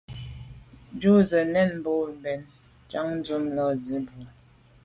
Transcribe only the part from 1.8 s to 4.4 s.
bo bèn mbèn njam ntùm la’ nzi bwe.